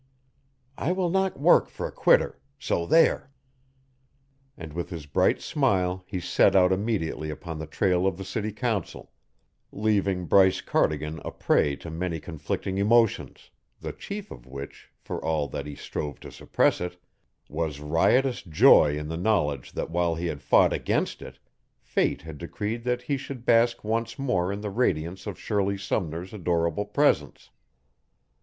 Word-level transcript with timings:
"I 0.79 0.93
will 0.93 1.11
not 1.11 1.39
work 1.39 1.69
for 1.69 1.85
a 1.85 1.91
quitter 1.91 2.39
so, 2.57 2.87
there!" 2.87 3.29
And 4.57 4.73
with 4.73 4.89
his 4.89 5.05
bright 5.05 5.41
smile 5.43 6.03
he 6.07 6.19
set 6.19 6.55
out 6.55 6.71
immediately 6.71 7.29
upon 7.29 7.59
the 7.59 7.67
trail 7.67 8.07
of 8.07 8.17
the 8.17 8.25
city 8.25 8.51
council, 8.51 9.11
leaving 9.71 10.25
Bryce 10.25 10.59
Cardigan 10.59 11.21
a 11.23 11.29
prey 11.29 11.75
to 11.75 11.91
many 11.91 12.19
conflicting 12.19 12.79
emotions, 12.79 13.51
the 13.79 13.91
chief 13.93 14.31
of 14.31 14.47
which, 14.47 14.89
for 14.97 15.23
all 15.23 15.47
that 15.49 15.67
he 15.67 15.75
strove 15.75 16.19
to 16.21 16.31
suppress 16.31 16.81
it, 16.81 16.97
was 17.47 17.79
riotous 17.79 18.41
joy 18.41 18.97
in 18.97 19.07
the 19.07 19.17
knowledge 19.17 19.71
that 19.73 19.91
while 19.91 20.15
he 20.15 20.25
had 20.25 20.41
fought 20.41 20.73
against 20.73 21.21
it, 21.21 21.37
fate 21.79 22.23
had 22.23 22.39
decreed 22.39 22.83
that 22.85 23.03
he 23.03 23.17
should 23.17 23.45
bask 23.45 23.83
once 23.83 24.17
more 24.17 24.51
in 24.51 24.61
the 24.61 24.71
radiance 24.71 25.27
of 25.27 25.39
Shirley 25.39 25.77
Sumner's 25.77 26.33
adorable 26.33 26.87
presence. 26.87 27.51